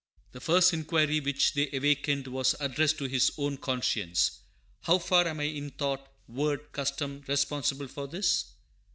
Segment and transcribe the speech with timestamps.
[0.31, 4.39] The first inquiry which they awakened was addressed to his own conscience.
[4.81, 8.45] How far am I in thought, word, custom, responsible for this?